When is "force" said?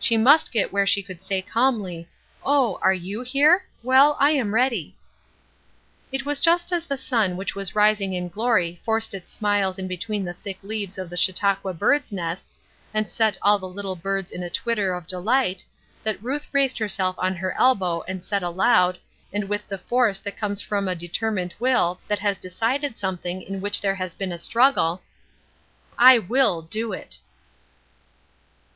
19.78-20.18